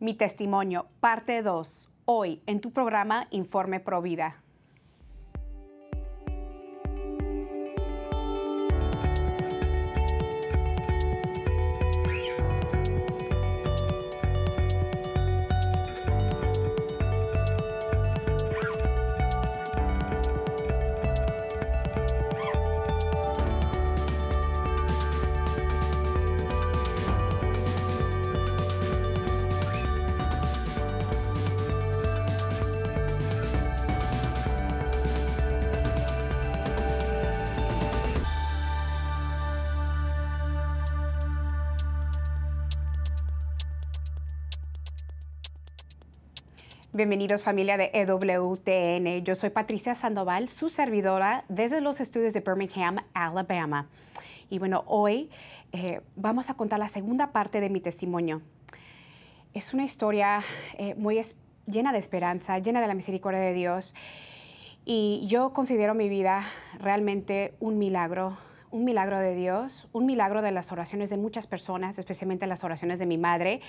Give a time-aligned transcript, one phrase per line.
[0.00, 4.44] Mi testimonio, parte 2, hoy en tu programa Informe Provida.
[46.98, 49.22] Bienvenidos familia de EWTN.
[49.22, 53.86] Yo soy Patricia Sandoval, su servidora desde los estudios de Birmingham, Alabama.
[54.50, 55.30] Y bueno, hoy
[55.70, 58.42] eh, vamos a contar la segunda parte de mi testimonio.
[59.54, 60.42] Es una historia
[60.76, 61.20] eh, muy
[61.68, 63.94] llena de esperanza, llena de la misericordia de Dios.
[64.84, 66.46] Y yo considero mi vida
[66.80, 68.36] realmente un milagro,
[68.72, 72.98] un milagro de Dios, un milagro de las oraciones de muchas personas, especialmente las oraciones
[72.98, 73.60] de mi madre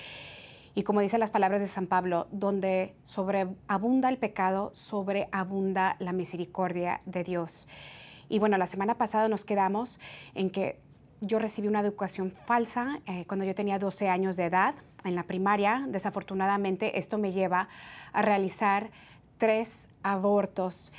[0.74, 7.00] y como dicen las palabras de San Pablo, donde sobreabunda el pecado, sobreabunda la misericordia
[7.06, 7.66] de Dios.
[8.28, 9.98] Y bueno, la semana pasada nos quedamos
[10.34, 10.78] en que
[11.20, 15.24] yo recibí una educación falsa eh, cuando yo tenía 12 años de edad en la
[15.24, 15.84] primaria.
[15.88, 17.68] Desafortunadamente, esto me lleva
[18.12, 18.90] a realizar
[19.38, 20.92] tres abortos.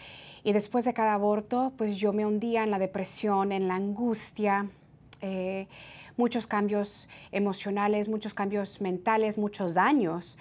[0.44, 4.70] Y después de cada aborto, pues yo me hundía en la depresión, en la angustia.
[5.22, 5.68] Eh,
[6.22, 10.38] muchos cambios emocionales, muchos cambios mentales, muchos daños.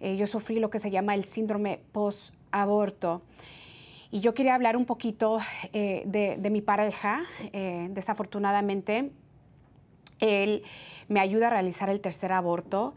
[0.00, 3.22] Eh, yo sufrí lo que se llama el síndrome post-aborto.
[4.10, 5.38] Y yo quería hablar un poquito
[5.72, 7.22] eh, de, mi pareja.
[7.54, 9.12] Eh, desafortunadamente,
[10.20, 10.62] él
[11.08, 12.94] me ayuda a realizar el tercer aborto.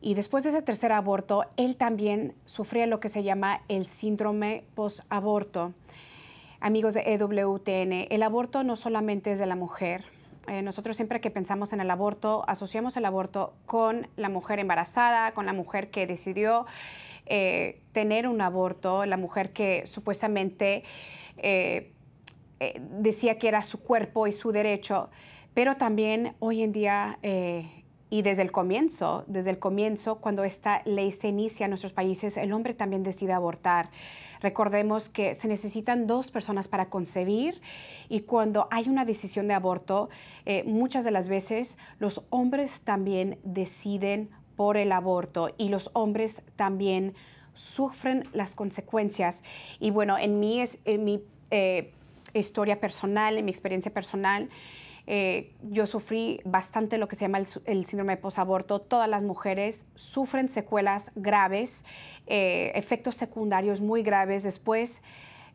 [0.00, 4.64] Y después de ese tercer aborto, él también sufría lo que se llama el síndrome
[4.74, 5.74] post-aborto.
[6.58, 10.04] Amigos de EWTN, el aborto no solamente es de la mujer,
[10.48, 15.32] eh, nosotros siempre que pensamos en el aborto, asociamos el aborto con la mujer embarazada,
[15.32, 16.66] con la mujer que decidió
[17.26, 20.82] eh, tener un aborto, la mujer que supuestamente
[21.38, 21.92] eh,
[22.98, 25.10] decía que era su cuerpo y su derecho,
[25.54, 27.18] pero también hoy en día
[28.12, 32.36] y desde el comienzo, desde el comienzo, cuando esta ley se inicia en nuestros países,
[32.36, 33.88] el hombre también decide abortar.
[34.42, 37.60] Recordemos que se necesitan dos personas para concebir
[38.08, 40.10] y cuando hay una decisión de aborto,
[40.46, 46.42] eh, muchas de las veces los hombres también deciden por el aborto y los hombres
[46.56, 47.14] también
[47.54, 49.44] sufren las consecuencias.
[49.78, 51.92] Y bueno, en mi, en mi eh,
[52.34, 54.48] historia personal, en mi experiencia personal,
[55.06, 58.80] eh, yo sufrí bastante lo que se llama el, síndrome de posaborto.
[58.80, 61.84] Todas las mujeres sufren secuelas graves,
[62.26, 65.02] eh, efectos secundarios muy graves después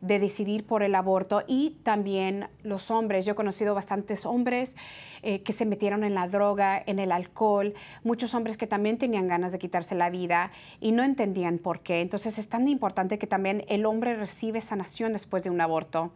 [0.00, 3.24] de decidir por el aborto y también los hombres.
[3.24, 4.76] Yo he conocido bastantes hombres
[5.22, 9.26] eh, que se metieron en la droga, en el alcohol, muchos hombres que también tenían
[9.26, 12.00] ganas de quitarse la vida y no entendían por qué.
[12.00, 16.12] Entonces es tan importante que también el hombre recibe sanación después de un aborto.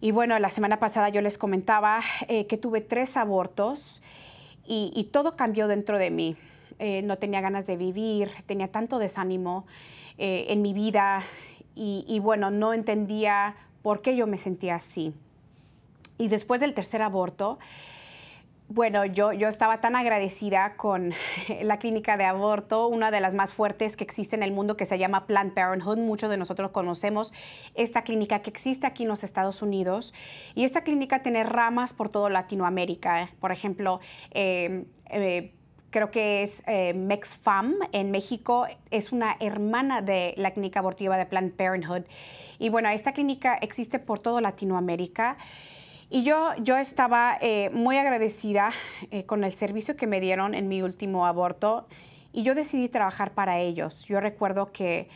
[0.00, 4.02] Y bueno, la semana pasada yo les comentaba eh, que tuve tres abortos
[4.68, 6.36] y, todo cambió dentro de mí.
[6.78, 9.64] Eh, no tenía ganas de vivir, tenía tanto desánimo
[10.18, 11.22] eh, en mi vida
[11.74, 15.14] y, y bueno, no entendía por qué yo me sentía así.
[16.18, 17.58] Y después del tercer aborto,
[18.68, 21.12] bueno, yo, yo estaba tan agradecida con
[21.62, 24.86] la clínica de aborto, una de las más fuertes que existe en el mundo, que
[24.86, 25.98] se llama Planned Parenthood.
[25.98, 27.32] Muchos de nosotros conocemos
[27.74, 30.12] esta clínica que existe aquí en los Estados Unidos.
[30.54, 33.30] Y esta clínica tiene ramas por toda Latinoamérica.
[33.40, 34.00] Por ejemplo,
[34.32, 35.52] em, eh,
[35.90, 41.26] creo que es eh, MexFam en México, es una hermana de la clínica abortiva de
[41.26, 42.02] Planned Parenthood.
[42.58, 45.36] Y bueno, esta clínica existe por toda Latinoamérica.
[46.08, 48.72] Y yo, yo estaba eh, muy agradecida
[49.10, 51.88] eh, con el servicio que me dieron en mi último aborto
[52.32, 54.04] y yo decidí trabajar para ellos.
[54.04, 55.08] Yo recuerdo que,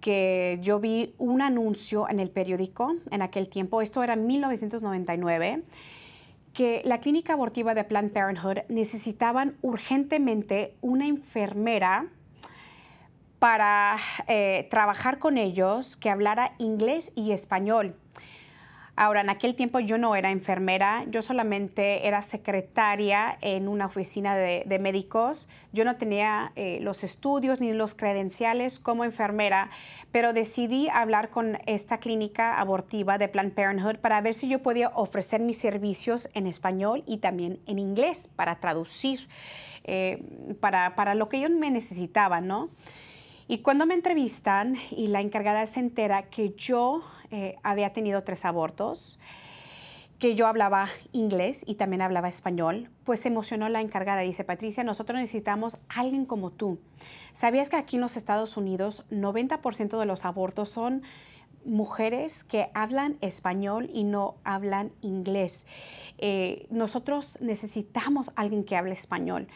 [0.00, 5.62] que yo vi un anuncio en el periódico en aquel tiempo, esto era 1999,
[6.54, 12.06] que la clínica abortiva de Planned Parenthood necesitaban urgentemente una enfermera
[13.38, 17.94] para eh, trabajar con ellos que hablara inglés y español.
[19.00, 24.34] Ahora, en aquel tiempo yo no era enfermera, yo solamente era secretaria en una oficina
[24.34, 25.48] de, médicos.
[25.72, 29.70] Yo no tenía eh, los estudios ni los credenciales como enfermera,
[30.10, 34.88] pero decidí hablar con esta clínica abortiva de Planned Parenthood para ver si yo podía
[34.88, 39.28] ofrecer mis servicios en español y también en inglés para traducir,
[39.84, 40.24] eh,
[40.58, 42.68] para, para lo que ellos me necesitaban, ¿no?
[43.50, 47.00] Y cuando me entrevistan y la encargada se entera que yo
[47.30, 49.18] eh, había tenido tres abortos,
[50.18, 54.20] que yo hablaba inglés y también hablaba español, pues se emocionó la encargada.
[54.20, 56.78] Dice, Patricia, nosotros necesitamos alguien como tú.
[57.32, 61.02] ¿Sabías que aquí en los Estados Unidos 90% de los abortos son
[61.64, 65.66] mujeres que hablan español y no hablan inglés?
[66.18, 69.48] Eh, nosotros necesitamos alguien que hable español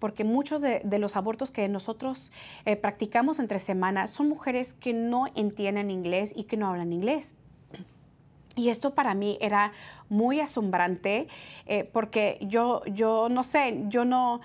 [0.00, 2.32] porque muchos de, los abortos que nosotros
[2.64, 7.36] eh, practicamos entre semanas son mujeres que no entienden inglés y que no hablan inglés.
[8.56, 9.72] Y esto para mí era
[10.08, 11.28] muy asombrante
[11.66, 14.40] eh, porque yo, yo no sé, yo no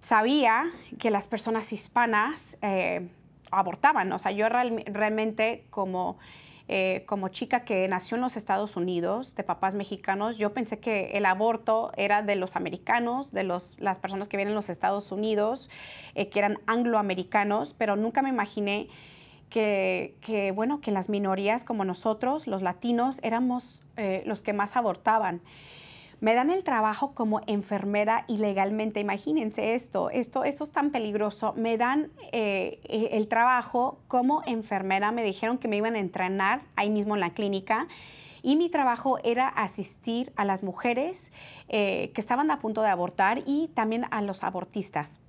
[0.00, 0.66] sabía
[0.98, 3.08] que las personas hispanas eh,
[3.50, 4.12] abortaban.
[4.12, 6.18] O sea, yo realmente como
[6.68, 11.12] eh, como chica que nació en los Estados Unidos, de papás mexicanos, yo pensé que
[11.14, 15.10] el aborto era de los americanos, de los, las personas que vienen en los Estados
[15.10, 15.70] Unidos,
[16.14, 18.88] eh, que eran angloamericanos, pero nunca me imaginé
[19.48, 25.40] que, bueno, que las minorías como nosotros, los latinos, éramos eh, los que más abortaban.
[26.20, 28.98] Me dan el trabajo como enfermera ilegalmente.
[28.98, 31.54] Imagínense esto, esto, esto es tan peligroso.
[31.56, 35.12] Me dan eh, eh, el trabajo como enfermera.
[35.12, 37.86] Me dijeron que me iban a entrenar ahí mismo en la clínica.
[38.42, 41.32] Y mi trabajo era asistir a las mujeres
[41.68, 45.20] eh, que estaban a punto de abortar y también a los abortistas.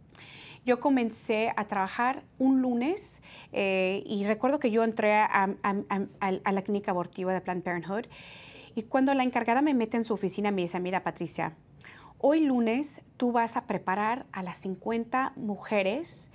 [0.66, 6.92] Yo comencé a trabajar un lunes y recuerdo que yo entré a, a la clínica
[6.92, 8.06] abortiva de Planned Parenthood
[8.80, 11.52] y cuando la encargada me mete en su oficina, me dice, mira Patricia,
[12.18, 16.32] hoy lunes tú vas a preparar a las 50 mujeres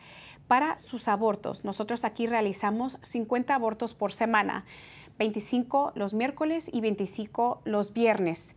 [0.46, 1.64] para sus abortos.
[1.64, 4.67] Nosotros aquí realizamos 50 abortos por semana,
[5.19, 8.56] 25 los miércoles y 25 los viernes.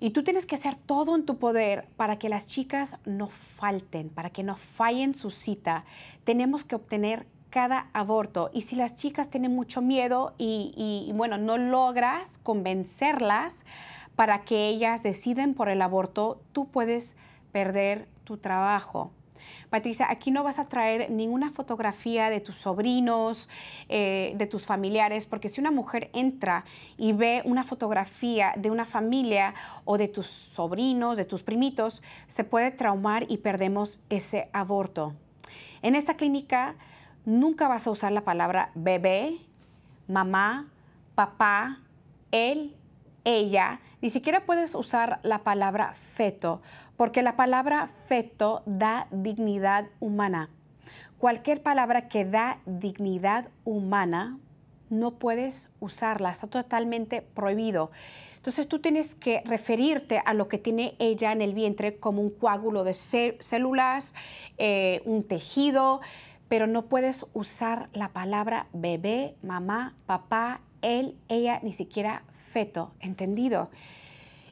[0.00, 4.08] Y tú tienes que hacer todo en tu poder para que las chicas no falten,
[4.08, 5.84] para que no fallen su cita.
[6.24, 8.50] Tenemos que obtener cada aborto.
[8.54, 13.52] Y si las chicas tienen mucho miedo y, bueno, no logras convencerlas
[14.16, 17.16] para que ellas deciden por el aborto, tú puedes
[17.52, 19.10] perder tu trabajo.
[19.70, 23.48] Patricia, aquí no vas a traer ninguna fotografía de tus sobrinos,
[23.88, 26.64] eh, de tus familiares, porque si una mujer entra
[26.98, 29.54] y ve una fotografía de una familia
[29.84, 35.14] o de tus sobrinos, de tus primitos, se puede traumar y perdemos ese aborto.
[35.82, 36.76] En esta clínica
[37.24, 39.38] nunca vas a usar la palabra bebé,
[40.08, 40.68] mamá,
[41.14, 41.80] papá,
[42.32, 42.74] él,
[43.24, 43.80] ella.
[44.00, 46.62] Ni siquiera puedes usar la palabra feto,
[46.96, 50.50] porque la palabra feto da dignidad humana.
[51.18, 54.38] Cualquier palabra que da dignidad humana,
[54.88, 57.90] no puedes usarla, está totalmente prohibido.
[58.36, 62.30] Entonces tú tienes que referirte a lo que tiene ella en el vientre como un
[62.30, 64.14] coágulo de células,
[64.56, 66.00] eh, un tejido,
[66.50, 73.70] pero no puedes usar la palabra bebé, mamá, papá, él, ella, ni siquiera feto, ¿entendido?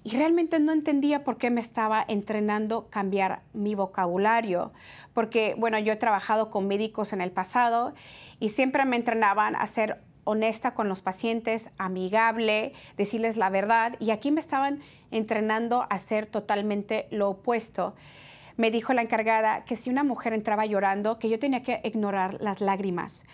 [0.04, 4.72] Y realmente no entendía por qué me estaba entrenando cambiar mi vocabulario,
[5.12, 7.94] porque bueno, yo he trabajado con médicos en el pasado
[8.38, 14.12] y siempre me entrenaban a ser honesta con los pacientes, amigable, decirles la verdad, y
[14.12, 17.96] aquí me estaban entrenando a ser totalmente lo opuesto
[18.58, 22.38] me dijo la encargada que si una mujer entraba llorando, que yo tenía que ignorar
[22.40, 23.24] las lágrimas,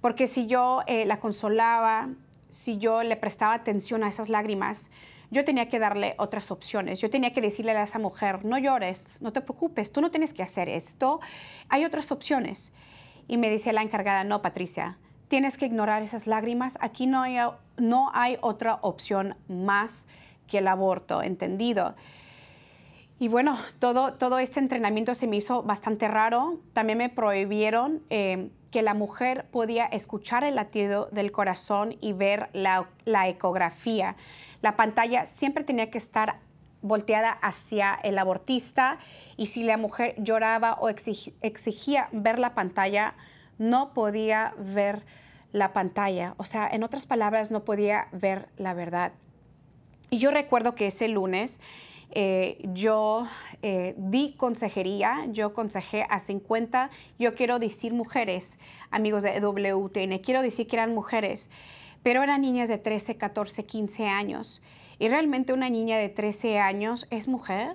[0.00, 2.10] porque si yo eh, la consolaba,
[2.50, 4.90] si yo le prestaba atención a esas lágrimas,
[5.30, 7.00] yo tenía que darle otras opciones.
[7.00, 10.34] Yo tenía que decirle a esa mujer, no llores, no te preocupes, tú no tienes
[10.34, 11.18] que hacer esto,
[11.70, 12.70] hay otras opciones.
[13.26, 17.38] Y me decía la encargada, no, Patricia, tienes que ignorar esas lágrimas, aquí no hay,
[17.78, 20.06] no hay otra opción más
[20.46, 21.94] que el aborto, ¿entendido?
[23.18, 26.58] Y bueno, todo, todo este entrenamiento se me hizo bastante raro.
[26.72, 32.50] También me prohibieron eh, que la mujer podía escuchar el latido del corazón y ver
[32.52, 32.88] la,
[33.28, 34.16] ecografía.
[34.62, 36.40] La pantalla siempre tenía que estar
[36.82, 38.98] volteada hacia el abortista
[39.36, 43.14] y si la mujer lloraba o exigía ver la pantalla,
[43.58, 45.04] no podía ver
[45.52, 46.34] la pantalla.
[46.36, 49.12] O sea, en otras palabras, no podía ver la verdad.
[50.10, 51.60] Y yo recuerdo que ese lunes
[52.16, 53.26] eh, yo
[53.62, 58.58] eh, di consejería, yo consejé a 50, yo quiero decir mujeres,
[58.90, 61.50] amigos de WTN, quiero decir que eran mujeres,
[62.04, 64.62] pero eran niñas de 13, 14, 15 años.
[65.00, 67.74] ¿Y realmente una niña de 13 años es mujer?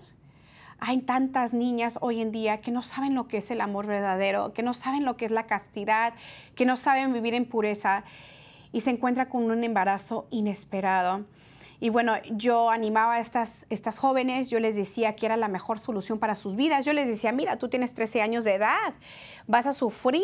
[0.79, 4.53] Hay tantas niñas hoy en día que no saben lo que es el amor verdadero,
[4.53, 6.13] que no saben lo que es la castidad,
[6.55, 8.05] que no saben vivir en pureza
[8.71, 11.25] y se encuentra con un embarazo inesperado.
[11.81, 15.79] Y bueno, yo animaba a estas, estas jóvenes, yo les decía que era la mejor
[15.79, 16.85] solución para sus vidas.
[16.85, 18.93] Yo les decía, mira, tú tienes 13 años de edad,
[19.47, 20.23] vas a sufrir,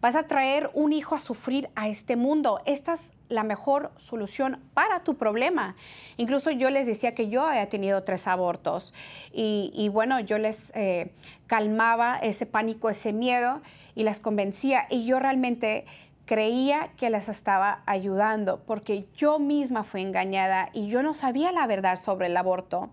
[0.00, 2.60] vas a traer un hijo a sufrir a este mundo.
[2.66, 5.74] Esta es la mejor solución para tu problema.
[6.18, 8.94] Incluso yo les decía que yo había tenido tres abortos
[9.32, 11.12] y, bueno, yo les eh,
[11.48, 13.60] calmaba ese pánico, ese miedo
[13.94, 14.86] y las convencía.
[14.88, 15.86] Y yo realmente
[16.26, 21.66] creía que les estaba ayudando porque yo misma fui engañada y yo no sabía la
[21.66, 22.90] verdad sobre el aborto.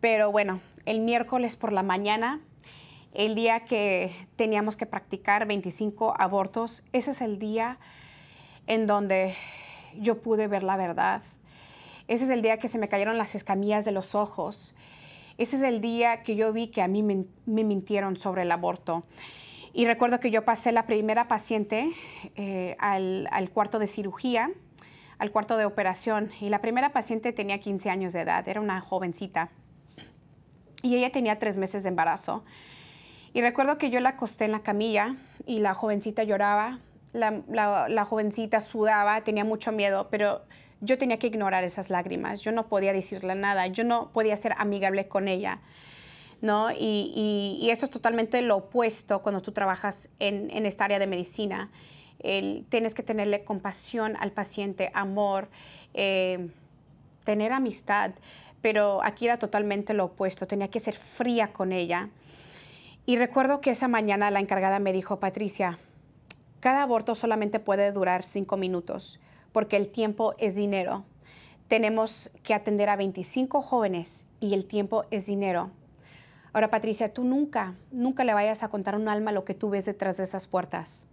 [0.00, 2.40] Pero bueno, el miércoles por la mañana,
[3.12, 7.78] el día que teníamos que practicar 25 abortos, ese es el día
[8.66, 9.34] en donde
[9.98, 11.22] yo pude ver la verdad.
[12.08, 14.74] Ese es el día que se me cayeron las escamillas de los ojos.
[15.38, 18.52] Ese es el día que yo vi que a mí me, me mintieron sobre el
[18.52, 19.04] aborto.
[19.76, 21.90] Y recuerdo que yo pasé la primera paciente
[22.36, 24.52] eh, al, cuarto de cirugía,
[25.18, 28.80] al cuarto de operación, y la primera paciente tenía 15 años de edad, era una
[28.80, 29.50] jovencita,
[30.80, 32.44] y ella tenía tres meses de embarazo.
[33.32, 36.78] Y recuerdo que yo la acosté en la camilla y la jovencita lloraba,
[37.12, 37.42] la,
[37.88, 40.42] la jovencita sudaba, tenía mucho miedo, pero
[40.82, 44.54] yo tenía que ignorar esas lágrimas, yo no podía decirle nada, yo no podía ser
[44.56, 45.58] amigable con ella.
[46.44, 46.70] ¿No?
[46.70, 51.70] Y, eso es totalmente lo opuesto cuando tú trabajas en, esta área de medicina.
[52.68, 55.48] tienes que tenerle compasión al paciente, amor,
[55.94, 56.50] eh,
[57.24, 58.12] tener amistad,
[58.60, 62.10] pero aquí era totalmente lo opuesto, tenía que ser fría con ella.
[63.06, 65.78] Y recuerdo que esa mañana la encargada me dijo, Patricia,
[66.60, 69.18] cada aborto solamente puede durar cinco minutos,
[69.52, 71.04] porque el tiempo es dinero.
[71.68, 75.70] Tenemos que atender a 25 jóvenes y el tiempo es dinero.
[76.54, 79.70] Ahora, Patricia, tú nunca, nunca le vayas a contar a un alma lo que tú
[79.70, 81.04] ves detrás de esas puertas.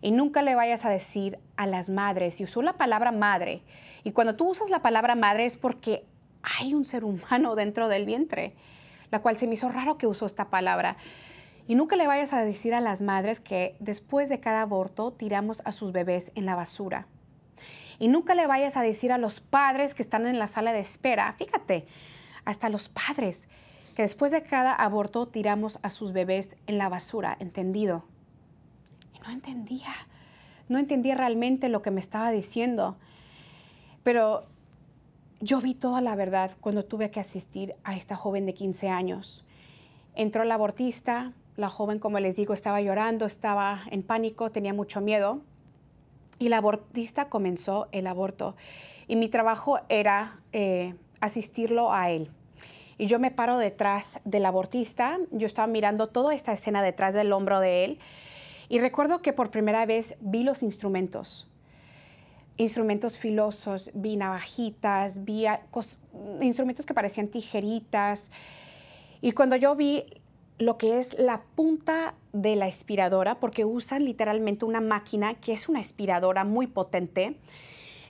[0.00, 3.62] Y nunca le vayas a decir a las madres, y usó la palabra madre,
[4.02, 6.04] y cuando tú usas la palabra madre es porque
[6.42, 8.52] hay un ser humano dentro del vientre,
[9.12, 10.96] la cual se me hizo raro que usó esta palabra.
[11.68, 15.62] Y nunca le vayas a decir a las madres que después de cada aborto tiramos
[15.64, 17.06] a sus bebés en la basura.
[18.00, 20.80] Y nunca le vayas a decir a los padres que están en la sala de
[20.80, 21.86] espera, fíjate,
[22.44, 23.48] hasta los padres
[23.94, 28.04] que después de cada aborto tiramos a sus bebés en la basura, ¿entendido?
[29.24, 29.94] No entendía,
[30.68, 32.96] no entendía realmente lo que me estaba diciendo.
[34.02, 34.44] Pero
[35.40, 39.44] yo vi toda la verdad cuando tuve que asistir a esta joven de 15 años.
[40.14, 45.00] Entró la abortista, la joven, como les digo, estaba llorando, estaba en pánico, tenía mucho
[45.00, 45.40] miedo.
[46.38, 48.56] Y la abortista comenzó el aborto.
[49.06, 52.30] Y mi trabajo era eh, asistirlo a él.
[52.98, 57.32] Y yo me paro detrás del abortista, yo estaba mirando toda esta escena detrás del
[57.32, 57.98] hombro de él
[58.68, 61.46] y recuerdo que por primera vez vi los instrumentos,
[62.56, 65.46] instrumentos filosos, vi navajitas, vi
[66.40, 68.30] instrumentos que parecían tijeritas.
[69.20, 70.04] Y cuando yo vi
[70.58, 75.68] lo que es la punta de la aspiradora, porque usan literalmente una máquina que es
[75.68, 77.36] una aspiradora muy potente,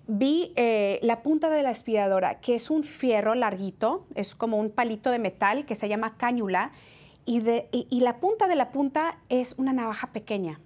[0.06, 4.70] vi eh, la punta de la aspiradora, que es un fierro larguito, es como un
[4.70, 6.72] palito de metal que se llama cañula,
[7.26, 7.40] y,
[8.00, 10.60] la punta de la punta es una navaja pequeña.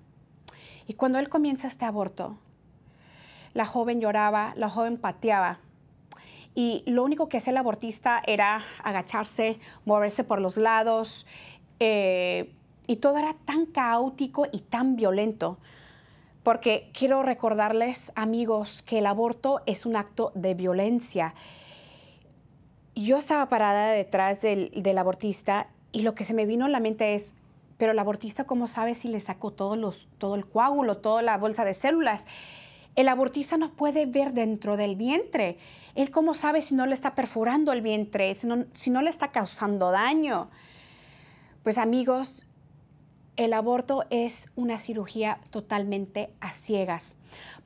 [0.88, 2.36] Y cuando él comienza este aborto,
[3.54, 5.60] la joven lloraba, la joven pateaba.
[6.56, 11.26] Y lo único que hacía el abortista era agacharse, moverse por los lados.
[11.78, 12.52] Eh,
[12.88, 15.58] y todo era tan caótico y tan violento
[16.48, 21.34] porque quiero recordarles, amigos, que el aborto es un acto de violencia.
[22.94, 27.14] Yo estaba parada detrás del, abortista y lo que se me vino a la mente
[27.14, 27.34] es,
[27.76, 29.74] pero el abortista, ¿cómo sabe si le sacó todo
[30.34, 32.26] el coágulo, toda la bolsa de células?
[32.96, 35.58] El abortista no puede ver dentro del vientre.
[35.96, 39.10] Él cómo sabe si no le está perforando el vientre, si no, si no le
[39.10, 40.48] está causando daño.
[41.62, 42.46] Pues amigos,
[43.38, 47.16] el aborto es una cirugía totalmente a ciegas.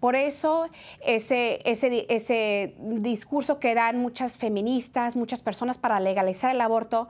[0.00, 0.68] Por eso
[1.00, 7.08] ese, ese, discurso que dan muchas feministas, muchas personas para legalizar el aborto,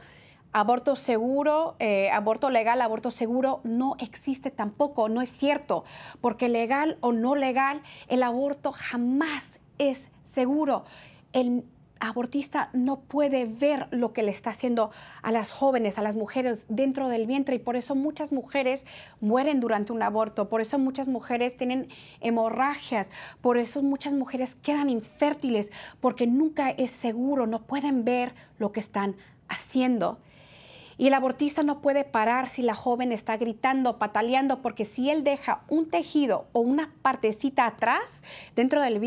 [0.52, 5.85] aborto seguro, eh, aborto legal, aborto seguro, no existe tampoco, no es cierto,
[6.21, 10.85] porque legal o no legal, el aborto jamás es seguro.
[11.33, 11.64] El
[12.02, 14.90] abortista no puede ver lo que le está haciendo
[15.23, 18.85] a las jóvenes, a las mujeres dentro del vientre y por eso muchas mujeres
[19.21, 21.88] mueren durante un aborto, por eso muchas mujeres tienen
[22.21, 23.09] hemorragias,
[23.40, 28.80] por eso muchas mujeres quedan infértiles porque nunca es seguro, no pueden ver lo que
[28.80, 29.14] están
[29.49, 30.18] haciendo.
[31.02, 35.25] Y el abortista no puede parar si la joven está gritando, pataleando, porque si él
[35.25, 38.23] deja un tejido o una partecita atrás
[38.54, 39.00] dentro del,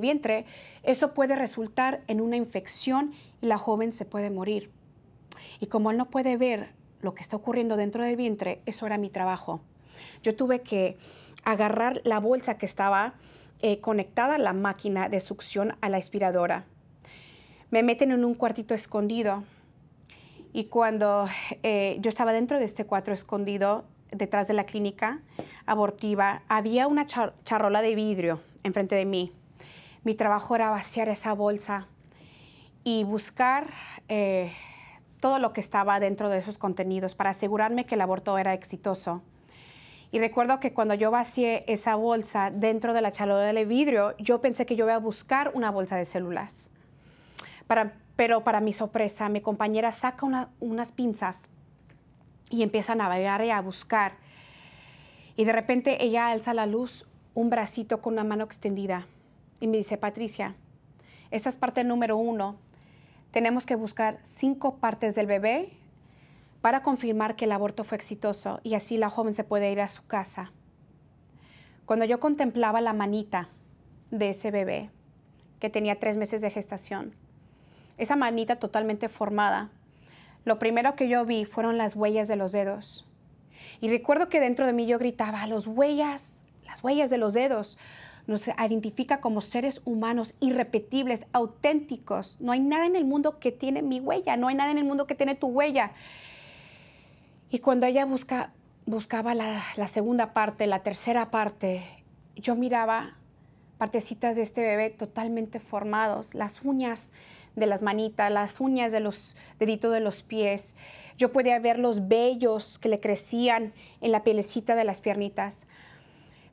[0.00, 0.46] vientre,
[0.84, 4.70] eso puede resultar en una infección y la joven se puede morir.
[5.60, 6.70] Y como él no puede ver
[7.02, 9.60] lo que está ocurriendo dentro del vientre, eso era mi trabajo.
[10.22, 10.96] Yo tuve que
[11.44, 13.16] agarrar la bolsa que estaba
[13.60, 16.64] eh, conectada a la máquina de succión a la aspiradora.
[17.70, 19.44] Me meten en un cuartito escondido
[20.54, 21.26] y cuando
[21.64, 25.18] eh, yo estaba dentro de este cuarto escondido, detrás de la clínica
[25.66, 29.32] abortiva, había una charrola de vidrio enfrente de mí.
[30.04, 31.88] Mi trabajo era vaciar esa bolsa
[32.84, 33.66] y buscar
[34.08, 34.52] eh,
[35.18, 39.22] todo lo que estaba dentro de esos contenidos para asegurarme que el aborto era exitoso.
[40.12, 44.40] Y recuerdo que cuando yo vacié esa bolsa dentro de la charola de vidrio, yo
[44.40, 46.70] pensé que yo iba a buscar una bolsa de células.
[47.66, 51.48] Para pero para mi sorpresa, mi compañera saca unas pinzas
[52.50, 54.12] y empieza a navegar y a buscar.
[55.36, 59.06] Y de repente ella alza la luz un bracito con una mano extendida
[59.60, 60.54] y me dice, Patricia,
[61.30, 62.56] esta es parte número uno.
[63.32, 65.72] Tenemos que buscar cinco partes del bebé
[66.60, 69.88] para confirmar que el aborto fue exitoso y así la joven se puede ir a
[69.88, 70.52] su casa.
[71.84, 73.48] Cuando yo contemplaba la manita
[74.10, 74.90] de ese bebé,
[75.58, 77.14] que tenía tres meses de gestación,
[77.98, 79.70] esa manita totalmente formada,
[80.44, 83.06] lo primero que yo vi fueron las huellas de los dedos.
[83.80, 87.78] Y recuerdo que dentro de mí yo gritaba, los huellas, las huellas de los dedos
[88.26, 92.40] nos identifica como seres humanos irrepetibles, auténticos.
[92.40, 94.84] No hay nada en el mundo que tiene mi huella, no hay nada en el
[94.84, 95.92] mundo que tiene tu huella.
[97.50, 98.52] Y cuando ella busca,
[98.86, 101.84] buscaba la, la segunda parte, la tercera parte,
[102.36, 103.16] yo miraba
[103.78, 107.10] partecitas de este bebé totalmente formados, las uñas
[107.56, 110.74] de las manitas, las uñas de los deditos de los pies.
[111.16, 115.66] Yo podía ver los vellos que le crecían en la pielecita de las piernitas.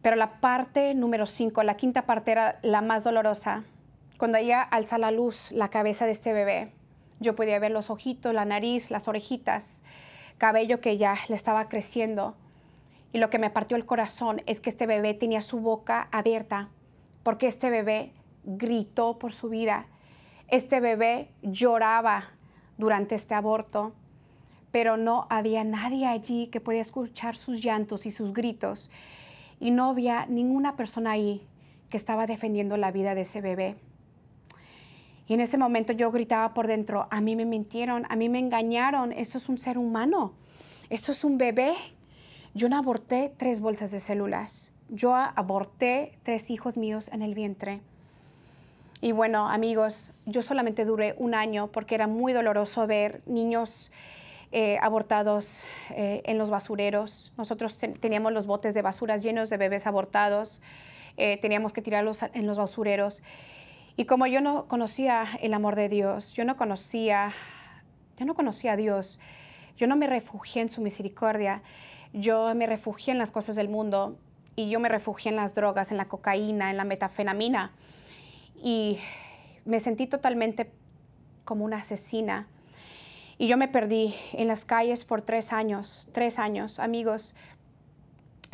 [0.01, 3.63] Pero la parte número cinco, la quinta parte era la más dolorosa.
[4.17, 6.71] Cuando ella alza la luz, la cabeza de este bebé,
[7.19, 9.83] yo podía ver los ojitos, la nariz, las orejitas,
[10.37, 12.35] cabello que ya le estaba creciendo.
[13.13, 16.69] Y lo que me partió el corazón es que este bebé tenía su boca abierta,
[17.23, 19.85] porque este bebé gritó por su vida
[20.51, 22.25] este bebé lloraba
[22.77, 23.93] durante este aborto,
[24.71, 28.91] pero no había nadie allí que podía escuchar sus llantos y sus gritos.
[29.61, 31.47] Y no había ninguna persona ahí
[31.89, 33.77] que estaba defendiendo la vida de ese bebé.
[35.27, 38.39] Y en ese momento yo gritaba por dentro, a mí me mintieron, a mí me
[38.39, 40.33] engañaron, esto es un ser humano,
[40.89, 41.75] esto es un bebé.
[42.53, 47.79] Yo no aborté tres bolsas de células, yo aborté tres hijos míos en el vientre.
[49.03, 53.91] Y bueno, amigos, yo solamente duré un año porque era muy doloroso ver niños
[54.51, 57.33] eh, abortados eh, en los basureros.
[57.35, 60.61] Nosotros teníamos los botes de basuras llenos de bebés abortados,
[61.17, 63.23] eh, teníamos que tirarlos en los basureros.
[63.97, 67.33] Y como yo no conocía el amor de Dios, yo no conocía,
[68.17, 69.19] yo no conocía a Dios,
[69.77, 71.63] yo no me refugié en su misericordia,
[72.13, 74.19] yo me refugié en las cosas del mundo
[74.55, 77.71] y yo me refugié en las drogas, en la cocaína, en la metafenamina
[78.61, 78.99] y
[79.65, 80.71] me sentí totalmente
[81.45, 82.47] como una asesina.
[83.37, 87.33] Y yo me perdí en las calles por tres años, tres años, amigos,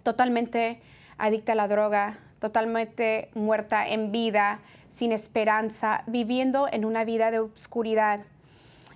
[0.04, 0.80] totalmente
[1.18, 7.40] adicta a la droga, totalmente muerta en vida, sin esperanza, viviendo en una vida de
[7.40, 8.22] oscuridad.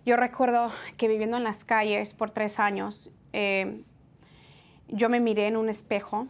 [0.06, 3.84] Yo recuerdo que viviendo en las calles por tres años, eh,
[4.88, 6.28] yo me miré en un espejo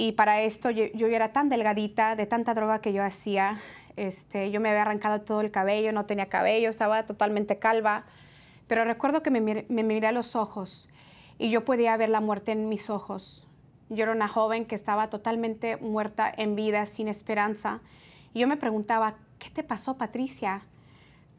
[0.00, 3.60] y para esto yo, yo, era tan delgadita de tanta droga que yo hacía.
[3.96, 8.04] Este, yo me había arrancado todo el cabello, no tenía cabello, estaba totalmente calva.
[8.66, 10.88] Pero recuerdo que me, me miré a los ojos
[11.36, 13.46] y yo podía ver la muerte en mis ojos.
[13.90, 17.82] Yo era una joven que estaba totalmente muerta en vida, sin esperanza.
[18.32, 20.62] Y yo me preguntaba, ¿qué te pasó, Patricia?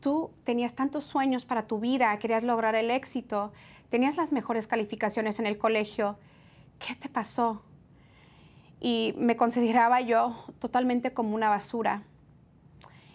[0.02, 3.54] Tú tenías tantos sueños para tu vida, querías lograr el éxito,
[3.90, 6.20] tenías las mejores calificaciones en el colegio.
[6.78, 7.64] ¿Qué te pasó?
[8.82, 12.02] Y me consideraba yo totalmente como una basura.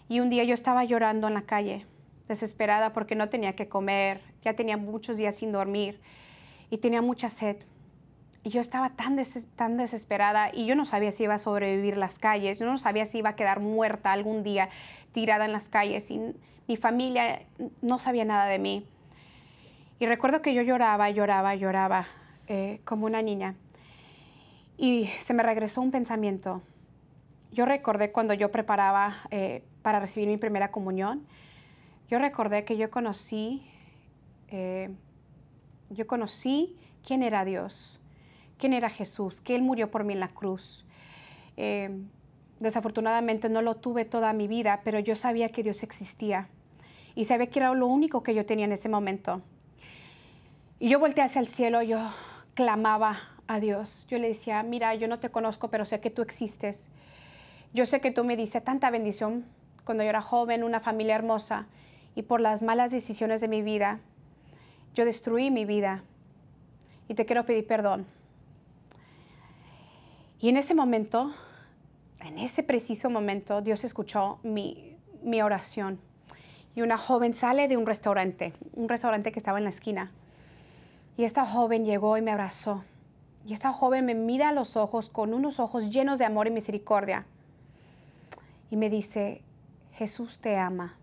[0.07, 1.85] Y un día yo estaba llorando en la calle,
[2.29, 5.99] desesperada porque no tenía que comer, ya tenía muchos días sin dormir
[6.69, 7.57] y tenía mucha sed.
[8.45, 9.21] yo estaba tan,
[9.57, 13.05] tan desesperada y yo no sabía si iba a sobrevivir las calles, yo no sabía
[13.05, 14.69] si iba a quedar muerta algún día
[15.11, 16.33] tirada en las calles y
[16.65, 17.41] mi familia
[17.81, 18.85] no sabía nada de mí.
[19.99, 22.07] Y recuerdo que yo lloraba, lloraba, lloraba
[22.47, 23.55] eh, como una niña.
[24.77, 26.61] Y se me regresó un pensamiento.
[27.51, 31.25] Yo recordé cuando yo preparaba eh, para recibir mi primera comunión,
[32.09, 33.65] yo recordé que yo conocí,
[34.49, 34.89] eh,
[35.89, 37.99] yo conocí quién era Dios,
[38.59, 40.85] quién era Jesús, que Él murió por mí en la cruz.
[42.59, 46.49] desafortunadamente no lo tuve toda mi vida, pero yo sabía que Dios existía
[47.15, 49.41] y sabía que era lo único que yo tenía en ese momento.
[50.79, 51.97] Y yo volteé hacia el cielo, yo
[52.53, 54.05] clamaba a Dios.
[54.09, 56.89] Yo le decía, mira, yo no te conozco, pero sé que tú existes.
[57.73, 59.45] Yo sé que tú me diste tanta bendición
[59.83, 61.67] cuando yo era joven, una familia hermosa,
[62.15, 63.99] y por las malas decisiones de mi vida,
[64.95, 66.03] yo destruí mi vida.
[67.07, 68.05] Y te quiero pedir perdón.
[70.39, 71.33] Y en ese momento,
[72.19, 75.99] en ese preciso momento, Dios escuchó mi, mi oración.
[76.75, 80.11] Y una joven sale de un restaurante, un restaurante que estaba en la esquina
[81.17, 82.83] y esta joven llegó y me abrazó.
[83.47, 86.51] Y esta joven me mira a los ojos con unos ojos llenos de amor y
[86.51, 87.25] misericordia.
[88.69, 89.41] Y me dice,
[89.93, 90.97] Jesús te ama.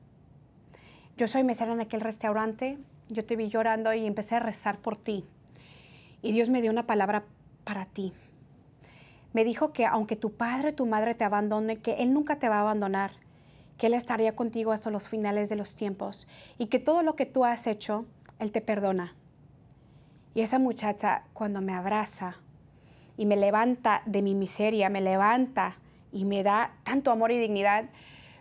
[1.16, 2.76] Yo soy mesera en aquel restaurante,
[3.09, 5.24] yo te vi llorando y empecé a rezar por ti.
[6.20, 7.24] Y Dios me dio una palabra
[7.64, 8.12] para ti.
[9.33, 12.50] Me dijo que aunque tu padre o tu madre te abandone, que Él nunca te
[12.50, 13.12] va a abandonar,
[13.78, 16.28] que Él estaría contigo hasta los finales de los tiempos
[16.59, 18.04] y que todo lo que tú has hecho,
[18.38, 19.14] Él te perdona.
[20.35, 22.37] Y esa muchacha cuando me abraza
[23.16, 25.77] y me levanta de mi miseria, me levanta
[26.12, 27.87] y me da tanto amor y dignidad,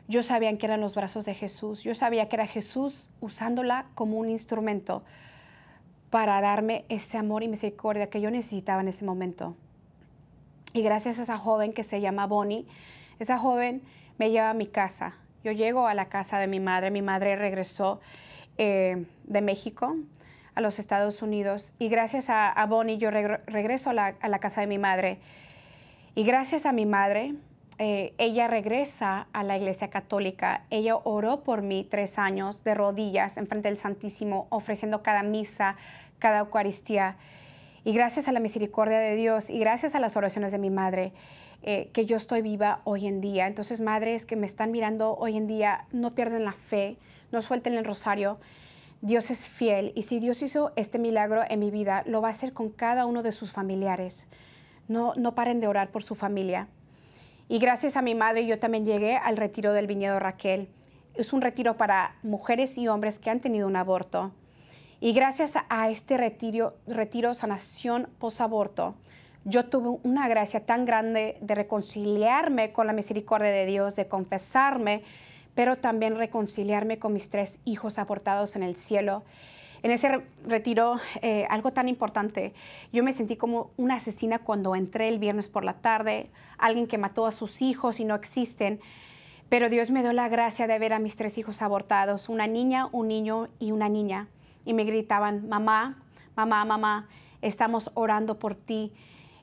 [0.07, 1.83] yo sabía que eran los brazos de Jesús.
[1.83, 5.03] Yo sabía que era Jesús usándola como un instrumento
[6.09, 9.55] para darme ese amor y misericordia que yo necesitaba en ese momento.
[10.73, 12.65] Y gracias a esa joven que se llama Bonnie,
[13.19, 13.83] esa joven
[14.17, 15.15] me lleva a mi casa.
[15.43, 16.91] Yo llego a la casa de mi madre.
[16.91, 17.99] Mi madre regresó
[18.57, 19.95] eh, de México
[20.55, 24.77] a los Estados Unidos y gracias a, Bonnie yo regreso a la, casa de mi
[24.77, 25.19] madre.
[26.15, 27.33] Y gracias a mi madre,
[27.79, 30.65] eh, ella regresa a la iglesia católica.
[30.69, 35.75] Ella oró por mí tres años de rodillas en frente del Santísimo, ofreciendo cada misa,
[36.19, 37.17] cada Eucaristía.
[37.83, 41.13] Y gracias a la misericordia de Dios y gracias a las oraciones de mi madre,
[41.63, 43.47] eh, que yo estoy viva hoy en día.
[43.47, 46.97] Entonces, madres que me están mirando hoy en día, no pierden la fe,
[47.31, 48.37] no suelten el rosario.
[49.03, 52.31] Dios es fiel y si Dios hizo este milagro en mi vida, lo va a
[52.31, 54.27] hacer con cada uno de sus familiares.
[54.87, 56.69] No, no paren de orar por su familia.
[57.49, 60.69] Y gracias a mi madre yo también llegué al retiro del viñedo Raquel.
[61.15, 64.31] Es un retiro para mujeres y hombres que han tenido un aborto.
[65.01, 68.95] Y gracias a este retiro, retiro sanación posaborto,
[69.43, 75.03] yo tuve una gracia tan grande de reconciliarme con la misericordia de Dios, de confesarme
[75.55, 79.23] pero también reconciliarme con mis tres hijos aportados en el cielo.
[79.83, 82.53] En ese retiro, eh, algo tan importante,
[82.93, 86.97] yo me sentí como una asesina cuando entré el viernes por la tarde, alguien que
[86.97, 88.79] mató a sus hijos y no existen,
[89.49, 92.87] pero Dios me dio la gracia de ver a mis tres hijos abortados, una niña,
[92.93, 94.29] un niño y una niña,
[94.63, 96.01] y me gritaban, mamá,
[96.37, 97.09] mamá, mamá,
[97.41, 98.93] estamos orando por ti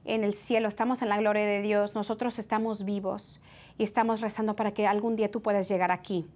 [0.05, 3.41] en el cielo, estamos en la gloria de Dios, nosotros estamos vivos
[3.79, 6.27] y estamos rezando para que algún día tú puedas llegar aquí.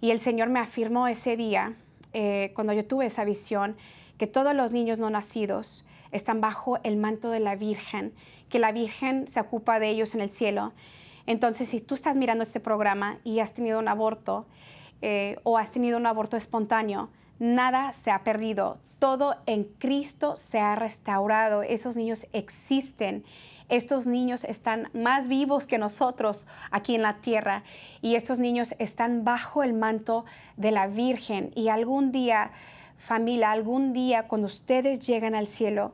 [0.00, 1.74] Y el Señor me afirmó ese día,
[2.12, 3.76] eh, cuando yo tuve esa visión,
[4.18, 8.14] que todos los niños no nacidos están bajo el manto de la Virgen,
[8.48, 10.72] que la Virgen se ocupa de ellos en el cielo.
[11.26, 14.46] Entonces, si tú estás mirando este programa y has tenido un aborto
[15.02, 20.60] eh, o has tenido un aborto espontáneo, nada se ha perdido, todo en Cristo se
[20.60, 23.22] ha restaurado, esos niños existen.
[23.68, 27.64] Estos niños están más vivos que nosotros aquí en la tierra.
[28.00, 30.24] Y estos niños están bajo el manto
[30.56, 31.50] de la Virgen.
[31.54, 32.52] Y algún día,
[32.96, 35.92] familia, algún día cuando ustedes llegan al cielo,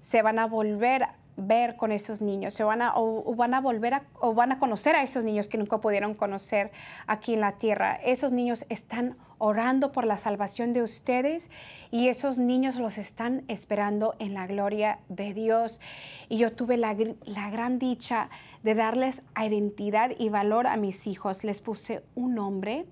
[0.00, 3.94] se van a volver ver con esos niños, se van a, o, van a volver
[3.94, 6.70] a, o van a conocer a esos niños que nunca pudieron conocer
[7.06, 7.96] aquí en la tierra.
[7.96, 11.50] Esos niños están orando por la salvación de ustedes
[11.90, 15.80] y esos niños los están esperando en la gloria de Dios.
[16.28, 18.30] Y yo tuve la, la gran dicha
[18.62, 21.44] de darles identidad y valor a mis hijos.
[21.44, 22.86] Les puse un nombre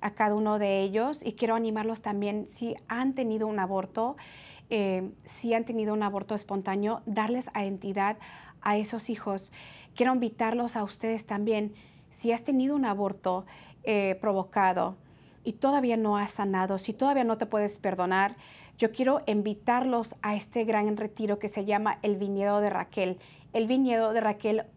[0.00, 4.16] a cada uno de ellos y quiero animarlos también si han tenido un aborto
[4.76, 8.16] eh, si han tenido un aborto espontáneo, darles identidad
[8.60, 9.52] a esos hijos.
[9.94, 11.74] Quiero invitarlos a ustedes también,
[12.10, 13.46] si has tenido un aborto
[13.84, 14.96] eh, provocado,
[15.44, 18.34] y todavía no has sanado, si todavía no te puedes perdonar,
[18.76, 23.20] yo quiero invitarlos a este gran retiro que se llama el Viñedo de Raquel,
[23.52, 24.72] el viñedo de Raquel.org.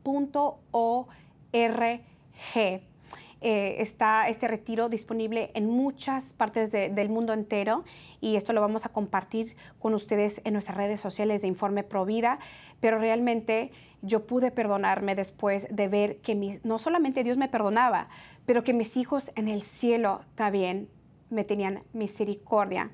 [3.39, 7.83] Eh, está este retiro disponible en muchas partes del mundo entero
[8.19, 12.39] y esto lo vamos a compartir con ustedes en nuestras redes sociales de Informe Provida,
[12.79, 13.71] pero realmente
[14.01, 18.09] yo pude perdonarme después de ver que no solamente Dios me perdonaba,
[18.45, 20.89] pero que mis hijos en el cielo también
[21.29, 22.91] me tenían misericordia.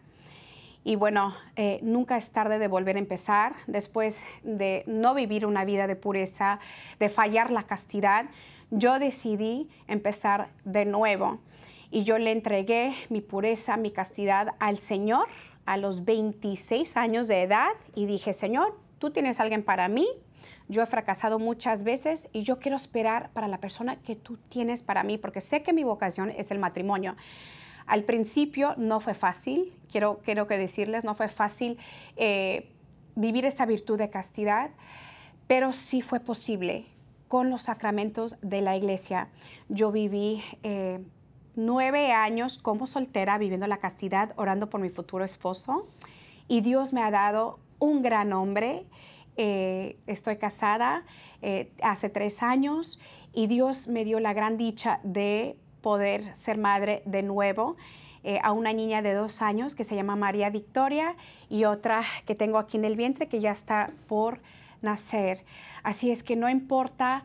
[0.86, 5.64] Y bueno, eh, nunca es tarde de volver a empezar después de no vivir una
[5.64, 6.60] vida de pureza,
[7.00, 8.26] de fallar la castidad
[8.74, 11.40] yo decidí empezar de nuevo
[11.92, 15.28] y yo le entregué mi pureza, mi castidad al Señor
[15.66, 20.08] a los 26 años de edad y dije, Señor, tú tienes alguien para mí.
[20.70, 24.82] Yo he fracasado muchas veces y yo quiero esperar para la persona que tú tienes
[24.82, 27.16] para mí, porque sé que mi vocación es el matrimonio.
[27.86, 31.78] Al principio no fue fácil, quiero, quiero que decirles, no fue fácil
[32.16, 32.72] eh,
[33.16, 34.72] vivir esta virtud de castidad,
[35.48, 36.88] pero sí fue posible
[37.34, 39.28] con los sacramentos de la iglesia.
[39.68, 41.00] Yo viví eh,
[41.56, 45.88] nueve años como soltera, viviendo la castidad, orando por mi futuro esposo.
[46.48, 48.86] Y Dios me ha dado un gran hombre.
[49.36, 51.06] Eh, estoy casada
[51.42, 53.00] eh, hace tres años
[53.34, 57.78] y Dios me dio la gran dicha de poder ser madre de nuevo.
[58.44, 61.16] a una niña de dos años que se llama María Victoria
[61.50, 64.40] y otra que tengo aquí en el vientre que ya está por
[64.84, 65.46] nacer.
[65.84, 67.24] Así es que no importa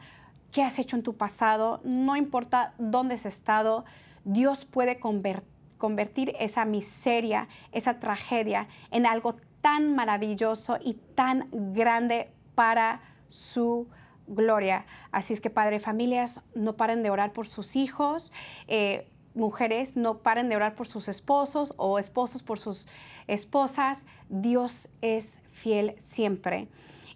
[0.52, 3.84] qué has hecho en tu pasado, no importa dónde has estado,
[4.24, 13.00] Dios puede convertir esa miseria, esa tragedia en algo tan maravilloso y tan grande para
[13.28, 13.88] su
[14.26, 14.86] gloria.
[15.10, 18.32] Así es que, Padre, familias, no paren de orar por sus hijos.
[18.66, 22.86] Eh, mujeres no paren de orar por sus esposos o esposos por sus
[23.26, 24.04] esposas.
[24.28, 26.68] Dios es fiel siempre.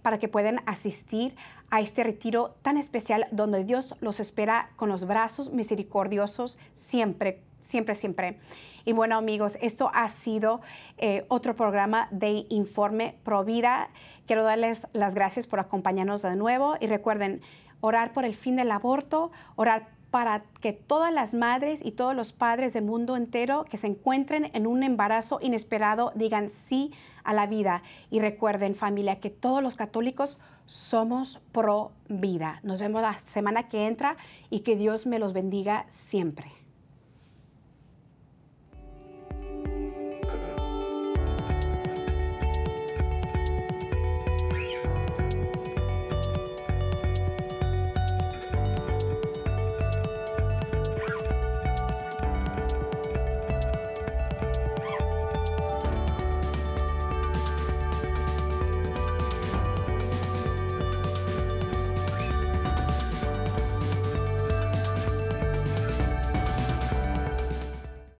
[0.01, 1.35] para que puedan asistir
[1.69, 7.95] a este retiro tan especial donde Dios los espera con los brazos misericordiosos siempre siempre,
[7.95, 8.38] siempre.
[8.86, 10.62] Y bueno, amigos, esto ha sido
[10.97, 13.89] eh, otro programa de Informe Provida.
[14.28, 17.41] Quiero darles las gracias por acompañarnos de nuevo y recuerden
[17.82, 22.32] orar por el fin del aborto, orar para que todas las madres y todos los
[22.32, 26.93] padres del mundo entero que se encuentren en un embarazo inesperado digan sí
[27.25, 27.84] a la vida.
[28.10, 32.60] Y recuerden familia que todos los católicos somos pro vida.
[32.63, 34.15] Nos vemos la semana que entra
[34.49, 36.54] y que Dios me los bendiga siempre.